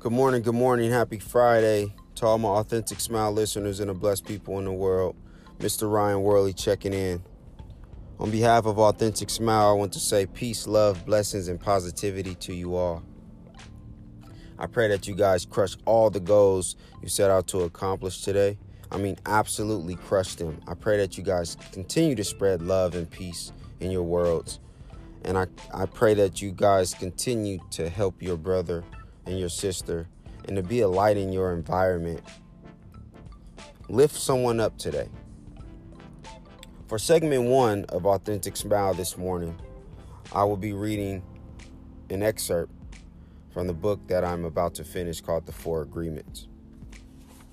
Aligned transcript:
Good 0.00 0.12
morning, 0.12 0.40
good 0.40 0.54
morning, 0.54 0.90
happy 0.90 1.18
Friday 1.18 1.94
to 2.14 2.24
all 2.24 2.38
my 2.38 2.48
authentic 2.48 3.00
smile 3.00 3.32
listeners 3.32 3.80
and 3.80 3.90
the 3.90 3.92
blessed 3.92 4.24
people 4.24 4.58
in 4.58 4.64
the 4.64 4.72
world. 4.72 5.14
Mr. 5.58 5.92
Ryan 5.92 6.22
Worley 6.22 6.54
checking 6.54 6.94
in. 6.94 7.22
On 8.18 8.30
behalf 8.30 8.64
of 8.64 8.78
Authentic 8.78 9.28
Smile, 9.28 9.68
I 9.68 9.72
want 9.72 9.92
to 9.92 10.00
say 10.00 10.24
peace, 10.24 10.66
love, 10.66 11.04
blessings, 11.04 11.48
and 11.48 11.60
positivity 11.60 12.34
to 12.36 12.54
you 12.54 12.76
all. 12.76 13.02
I 14.58 14.66
pray 14.68 14.88
that 14.88 15.06
you 15.06 15.14
guys 15.14 15.44
crush 15.44 15.76
all 15.84 16.08
the 16.08 16.18
goals 16.18 16.76
you 17.02 17.10
set 17.10 17.30
out 17.30 17.46
to 17.48 17.64
accomplish 17.64 18.22
today. 18.22 18.56
I 18.90 18.96
mean, 18.96 19.18
absolutely 19.26 19.96
crush 19.96 20.34
them. 20.34 20.62
I 20.66 20.72
pray 20.72 20.96
that 20.96 21.18
you 21.18 21.24
guys 21.24 21.58
continue 21.72 22.14
to 22.14 22.24
spread 22.24 22.62
love 22.62 22.94
and 22.94 23.10
peace 23.10 23.52
in 23.80 23.90
your 23.90 24.04
worlds. 24.04 24.60
And 25.26 25.36
I, 25.36 25.46
I 25.74 25.84
pray 25.84 26.14
that 26.14 26.40
you 26.40 26.52
guys 26.52 26.94
continue 26.94 27.58
to 27.72 27.90
help 27.90 28.22
your 28.22 28.38
brother 28.38 28.82
and 29.26 29.38
your 29.38 29.48
sister 29.48 30.08
and 30.46 30.56
to 30.56 30.62
be 30.62 30.80
a 30.80 30.88
light 30.88 31.16
in 31.16 31.32
your 31.32 31.52
environment. 31.52 32.20
Lift 33.88 34.16
someone 34.16 34.60
up 34.60 34.76
today. 34.78 35.08
For 36.88 36.98
segment 36.98 37.44
one 37.44 37.84
of 37.90 38.06
Authentic 38.06 38.56
Smile 38.56 38.94
this 38.94 39.16
morning, 39.16 39.56
I 40.32 40.44
will 40.44 40.56
be 40.56 40.72
reading 40.72 41.22
an 42.08 42.22
excerpt 42.22 42.72
from 43.52 43.66
the 43.66 43.72
book 43.72 44.00
that 44.08 44.24
I'm 44.24 44.44
about 44.44 44.74
to 44.74 44.84
finish 44.84 45.20
called 45.20 45.46
The 45.46 45.52
Four 45.52 45.82
Agreements. 45.82 46.48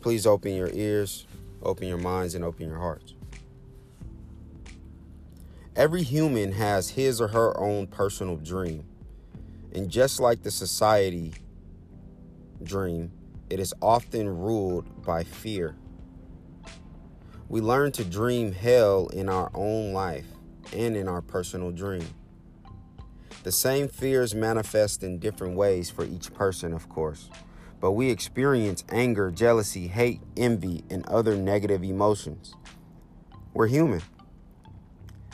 Please 0.00 0.26
open 0.26 0.54
your 0.54 0.70
ears, 0.72 1.26
open 1.62 1.86
your 1.86 1.98
minds, 1.98 2.34
and 2.34 2.44
open 2.44 2.66
your 2.66 2.78
hearts. 2.78 3.14
Every 5.76 6.02
human 6.02 6.52
has 6.52 6.90
his 6.90 7.20
or 7.20 7.28
her 7.28 7.58
own 7.58 7.86
personal 7.86 8.36
dream. 8.36 8.84
And 9.72 9.88
just 9.88 10.18
like 10.18 10.42
the 10.42 10.50
society 10.50 11.34
dream, 12.62 13.12
it 13.48 13.58
is 13.58 13.74
often 13.82 14.28
ruled 14.28 15.04
by 15.04 15.24
fear. 15.24 15.76
We 17.48 17.60
learn 17.60 17.92
to 17.92 18.04
dream 18.04 18.52
hell 18.52 19.08
in 19.08 19.28
our 19.28 19.50
own 19.54 19.92
life 19.92 20.26
and 20.72 20.96
in 20.96 21.08
our 21.08 21.20
personal 21.20 21.72
dream. 21.72 22.06
The 23.42 23.52
same 23.52 23.88
fears 23.88 24.34
manifest 24.34 25.02
in 25.02 25.18
different 25.18 25.56
ways 25.56 25.90
for 25.90 26.04
each 26.04 26.32
person, 26.34 26.72
of 26.72 26.88
course, 26.88 27.30
but 27.80 27.92
we 27.92 28.10
experience 28.10 28.84
anger, 28.90 29.30
jealousy, 29.30 29.88
hate, 29.88 30.20
envy, 30.36 30.84
and 30.90 31.06
other 31.06 31.36
negative 31.36 31.82
emotions. 31.82 32.54
We're 33.54 33.66
human. 33.66 34.02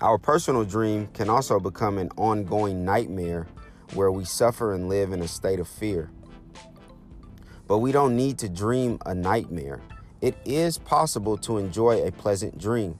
Our 0.00 0.16
personal 0.16 0.64
dream 0.64 1.08
can 1.08 1.28
also 1.28 1.58
become 1.58 1.98
an 1.98 2.10
ongoing 2.16 2.84
nightmare 2.84 3.48
where 3.94 4.12
we 4.12 4.24
suffer 4.24 4.72
and 4.72 4.88
live 4.88 5.12
in 5.12 5.20
a 5.20 5.28
state 5.28 5.58
of 5.58 5.66
fear. 5.66 6.08
But 7.68 7.78
we 7.78 7.92
don't 7.92 8.16
need 8.16 8.38
to 8.38 8.48
dream 8.48 8.98
a 9.06 9.14
nightmare. 9.14 9.82
It 10.22 10.36
is 10.44 10.78
possible 10.78 11.36
to 11.38 11.58
enjoy 11.58 12.02
a 12.02 12.10
pleasant 12.10 12.58
dream. 12.58 12.98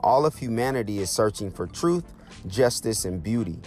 All 0.00 0.26
of 0.26 0.36
humanity 0.36 0.98
is 0.98 1.10
searching 1.10 1.50
for 1.50 1.66
truth, 1.66 2.04
justice, 2.46 3.04
and 3.04 3.22
beauty. 3.22 3.60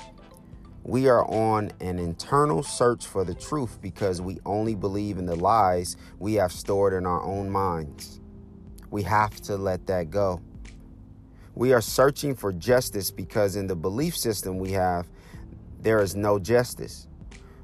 We 0.84 1.08
are 1.08 1.26
on 1.26 1.72
an 1.80 1.98
internal 1.98 2.62
search 2.62 3.08
for 3.08 3.24
the 3.24 3.34
truth 3.34 3.80
because 3.82 4.22
we 4.22 4.40
only 4.46 4.76
believe 4.76 5.18
in 5.18 5.26
the 5.26 5.36
lies 5.36 5.96
we 6.20 6.34
have 6.34 6.52
stored 6.52 6.94
in 6.94 7.06
our 7.06 7.24
own 7.24 7.50
minds. 7.50 8.20
We 8.92 9.04
have 9.04 9.40
to 9.44 9.56
let 9.56 9.88
that 9.88 10.12
go. 10.12 10.42
We 11.56 11.72
are 11.72 11.82
searching 11.82 12.36
for 12.36 12.52
justice 12.52 13.12
because 13.12 13.56
in 13.56 13.68
the 13.68 13.76
belief 13.76 14.18
system 14.18 14.58
we 14.58 14.72
have, 14.74 15.08
there 15.80 16.02
is 16.02 16.16
no 16.16 16.38
justice. 16.38 17.08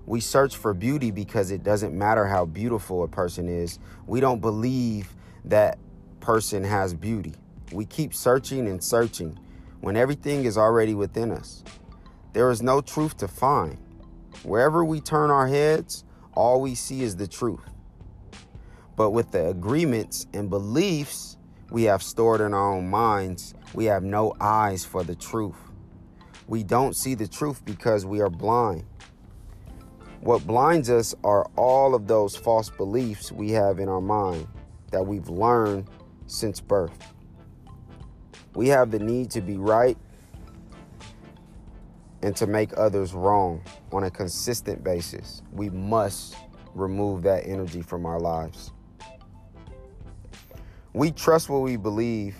We 0.09 0.21
search 0.21 0.57
for 0.57 0.73
beauty 0.73 1.11
because 1.11 1.52
it 1.52 1.61
doesn't 1.61 1.95
matter 1.95 2.25
how 2.25 2.45
beautiful 2.45 3.03
a 3.03 3.07
person 3.07 3.47
is. 3.47 3.77
We 4.07 4.19
don't 4.19 4.41
believe 4.41 5.14
that 5.45 5.77
person 6.20 6.64
has 6.64 6.95
beauty. 6.95 7.36
We 7.71 7.86
keep 7.86 8.15
searching 8.15 8.67
and 8.67 8.83
searching 8.83 9.37
when 9.81 9.95
everything 9.95 10.45
is 10.45 10.58
already 10.58 10.95
within 10.95 11.31
us. 11.31 11.64
There 12.33 12.49
is 12.49 12.64
no 12.64 12.81
truth 12.81 13.17
to 13.17 13.27
find. 13.27 13.77
Wherever 14.42 14.83
we 14.83 14.99
turn 14.99 15.30
our 15.30 15.45
heads, 15.45 16.03
all 16.33 16.59
we 16.59 16.73
see 16.73 17.03
is 17.03 17.15
the 17.15 17.27
truth. 17.27 17.69
But 18.95 19.11
with 19.11 19.30
the 19.30 19.49
agreements 19.49 20.25
and 20.33 20.49
beliefs 20.49 21.37
we 21.69 21.83
have 21.83 22.02
stored 22.02 22.42
in 22.42 22.55
our 22.55 22.73
own 22.73 22.89
minds, 22.89 23.53
we 23.75 23.86
have 23.86 24.02
no 24.02 24.36
eyes 24.42 24.83
for 24.83 25.03
the 25.03 25.14
truth. 25.14 25.69
We 26.48 26.64
don't 26.64 26.95
see 26.95 27.14
the 27.14 27.27
truth 27.27 27.64
because 27.64 28.08
we 28.08 28.21
are 28.21 28.31
blind. 28.31 28.86
What 30.21 30.45
blinds 30.45 30.89
us 30.89 31.15
are 31.23 31.49
all 31.55 31.95
of 31.95 32.07
those 32.07 32.35
false 32.35 32.69
beliefs 32.69 33.31
we 33.31 33.52
have 33.52 33.80
in 33.80 33.87
our 33.87 34.02
mind 34.02 34.47
that 34.91 35.05
we've 35.05 35.30
learned 35.30 35.87
since 36.27 36.59
birth. 36.59 37.13
We 38.53 38.67
have 38.67 38.91
the 38.91 38.99
need 38.99 39.31
to 39.31 39.41
be 39.41 39.57
right 39.57 39.97
and 42.21 42.35
to 42.35 42.47
make 42.47 42.77
others 42.77 43.13
wrong 43.13 43.63
on 43.93 44.03
a 44.03 44.11
consistent 44.11 44.83
basis. 44.83 45.41
We 45.53 45.69
must 45.69 46.36
remove 46.73 47.23
that 47.23 47.47
energy 47.47 47.81
from 47.81 48.05
our 48.05 48.19
lives. 48.19 48.71
We 50.91 51.11
trust 51.11 51.49
what 51.49 51.61
we 51.61 51.77
believe, 51.77 52.36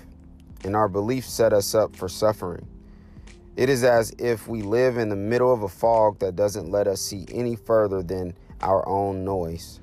and 0.66 0.76
our 0.76 0.90
beliefs 0.90 1.32
set 1.32 1.54
us 1.54 1.74
up 1.74 1.96
for 1.96 2.10
suffering. 2.10 2.68
It 3.56 3.70
is 3.70 3.84
as 3.84 4.14
if 4.18 4.48
we 4.48 4.62
live 4.62 4.98
in 4.98 5.10
the 5.10 5.16
middle 5.16 5.52
of 5.52 5.64
a 5.64 5.68
fog 5.68 6.20
that 6.20 6.36
doesn't 6.36 6.70
let 6.70 6.88
us 6.88 7.02
see 7.02 7.26
any 7.32 7.56
further 7.56 8.02
than 8.02 8.34
our 8.62 8.88
own 8.88 9.26
noise. 9.26 9.82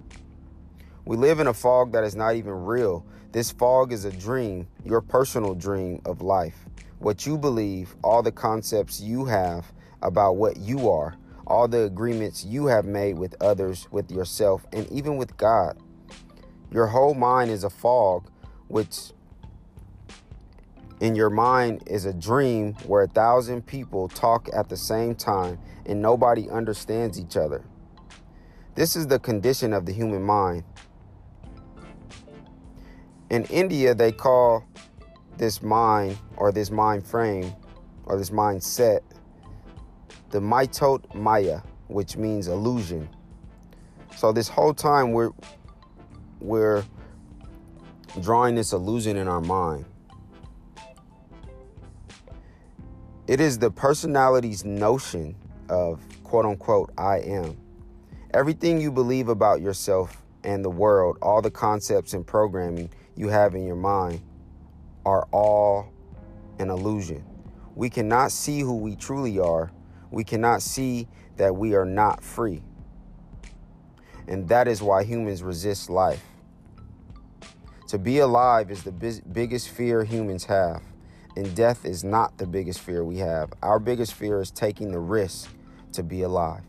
We 1.04 1.16
live 1.16 1.41
in 1.41 1.47
a 1.47 1.54
fog 1.54 1.93
that 1.93 2.05
is 2.05 2.16
not 2.16 2.37
even 2.37 2.65
real. 2.65 3.05
This 3.32 3.50
fog 3.50 3.93
is 3.93 4.05
a 4.05 4.10
dream, 4.10 4.66
your 4.84 5.00
personal 5.00 5.55
dream 5.55 6.00
of 6.05 6.22
life. 6.22 6.65
What 6.99 7.26
you 7.26 7.37
believe, 7.37 7.94
all 8.03 8.22
the 8.22 8.32
concepts 8.32 9.00
you 9.00 9.26
have 9.26 9.72
about 10.00 10.37
what 10.37 10.56
you 10.56 10.88
are, 10.91 11.16
all 11.47 11.69
the 11.69 11.82
agreements 11.82 12.44
you 12.44 12.66
have 12.66 12.87
made 12.87 13.19
with 13.19 13.37
others, 13.43 13.87
with 13.91 14.10
yourself, 14.10 14.66
and 14.72 14.91
even 14.91 15.16
with 15.16 15.37
God. 15.37 15.78
Your 16.71 16.87
whole 16.87 17.15
mind 17.15 17.50
is 17.50 17.62
a 17.62 17.71
fog 17.71 18.31
which 18.69 19.12
in 21.00 21.14
your 21.14 21.30
mind 21.30 21.82
is 21.86 22.06
a 22.06 22.12
dream 22.12 22.74
where 22.86 23.02
a 23.02 23.08
thousand 23.08 23.66
people 23.66 24.08
talk 24.08 24.48
at 24.52 24.68
the 24.68 24.76
same 24.76 25.14
time 25.14 25.58
and 25.84 26.00
nobody 26.00 26.48
understands 26.50 27.20
each 27.20 27.36
other. 27.36 27.64
This 28.74 28.96
is 28.96 29.06
the 29.06 29.18
condition 29.18 29.72
of 29.72 29.86
the 29.86 29.92
human 29.92 30.22
mind. 30.22 30.64
In 33.30 33.44
India, 33.46 33.94
they 33.94 34.12
call 34.12 34.64
this 35.36 35.62
mind 35.62 36.18
or 36.36 36.52
this 36.52 36.70
mind 36.70 37.06
frame 37.06 37.52
or 38.04 38.16
this 38.16 38.30
mindset 38.30 39.00
the 40.30 40.40
mitote 40.40 41.14
Maya, 41.14 41.60
which 41.88 42.16
means 42.16 42.48
illusion. 42.48 43.08
So 44.16 44.32
this 44.32 44.48
whole 44.48 44.74
time 44.74 45.12
we're 45.12 45.30
we're 46.40 46.84
drawing 48.20 48.54
this 48.54 48.72
illusion 48.72 49.16
in 49.16 49.28
our 49.28 49.40
mind. 49.40 49.84
It 53.26 53.41
is 53.41 53.59
the 53.59 53.72
personality's 53.72 54.64
notion 54.64 55.34
of 55.69 56.00
quote 56.22 56.47
unquote 56.47 56.92
I 56.97 57.19
am. 57.19 57.56
Everything 58.32 58.81
you 58.81 58.92
believe 58.92 59.28
about 59.28 59.60
yourself 59.60 60.22
and 60.44 60.64
the 60.64 60.70
world, 60.70 61.19
all 61.20 61.42
the 61.42 61.50
concepts 61.50 62.12
and 62.12 62.25
programming 62.25 62.88
you 63.16 63.28
have 63.28 63.56
in 63.56 63.66
your 63.66 63.75
mind 63.75 64.20
are 65.04 65.26
all 65.32 65.92
an 66.60 66.70
illusion. 66.70 67.25
We 67.75 67.91
cannot 67.91 68.31
see 68.31 68.60
who 68.60 68.76
we 68.76 68.94
truly 68.94 69.41
are. 69.41 69.72
We 70.12 70.22
cannot 70.22 70.62
see 70.62 71.08
that 71.37 71.56
we 71.56 71.75
are 71.75 71.84
not 71.84 72.23
free. 72.23 72.62
And 74.28 74.49
that 74.49 74.69
is 74.69 74.82
why 74.82 75.02
humans 75.02 75.43
resist 75.43 75.90
life. 75.90 76.23
To 77.88 77.99
be 77.99 78.19
alive 78.19 78.70
is 78.70 78.84
the 78.84 78.93
biggest 79.32 79.70
fear 79.70 80.05
humans 80.05 80.44
have, 80.44 80.82
and 81.37 81.55
death 81.55 81.85
is 81.85 82.03
not 82.03 82.38
the 82.38 82.47
biggest 82.47 82.81
fear 82.81 83.05
we 83.05 83.19
have. 83.19 83.53
Our 83.62 83.79
biggest 83.79 84.15
fear 84.15 84.41
is 84.41 84.50
taking 84.50 84.91
the 84.91 84.99
risk 84.99 85.50
to 85.93 86.03
be 86.03 86.23
alive. 86.23 86.62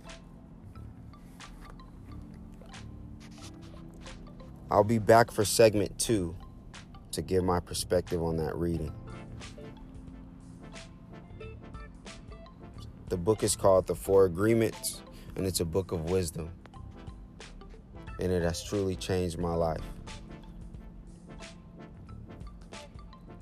I'll 4.70 4.84
be 4.84 5.00
back 5.00 5.32
for 5.32 5.46
segment 5.46 5.98
two 5.98 6.36
to 7.12 7.22
give 7.22 7.46
my 7.46 7.62
perspective 7.62 8.22
on 8.22 8.36
that 8.38 8.56
reading. 8.56 8.94
The 13.08 13.16
book 13.16 13.44
is 13.44 13.56
called 13.56 13.88
The 13.88 13.96
Four 13.96 14.26
Agreements, 14.26 15.02
and 15.38 15.48
it's 15.48 15.62
a 15.62 15.66
book 15.66 15.94
of 15.94 16.10
wisdom. 16.10 16.50
And 18.20 18.30
it 18.30 18.44
has 18.44 18.62
truly 18.62 18.98
changed 18.98 19.40
my 19.40 19.54
life. 19.54 19.80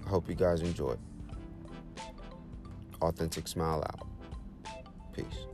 I 0.05 0.09
hope 0.09 0.29
you 0.29 0.35
guys 0.35 0.61
enjoy. 0.61 0.95
Authentic 3.01 3.47
Smile 3.47 3.83
out. 3.83 4.07
Peace. 5.13 5.47